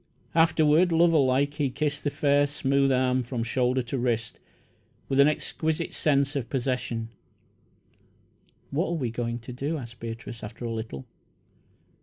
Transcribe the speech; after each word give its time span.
Afterward, 0.33 0.91
lover 0.91 1.19
like, 1.19 1.53
he 1.53 1.69
kissed 1.69 2.03
the 2.03 2.09
fair, 2.09 2.47
smooth 2.47 2.91
arm 2.91 3.21
from 3.21 3.43
shoulder 3.43 3.83
to 3.83 3.99
wrist, 3.99 4.39
with 5.07 5.19
an 5.19 5.27
exquisite 5.27 5.93
sense 5.93 6.35
of 6.35 6.49
possession. 6.49 7.09
"What 8.71 8.87
are 8.89 8.93
we 8.97 9.11
going 9.11 9.37
to 9.41 9.53
do?" 9.53 9.77
asked 9.77 9.99
Beatrice, 9.99 10.43
after 10.43 10.65
a 10.65 10.71
little. 10.73 11.05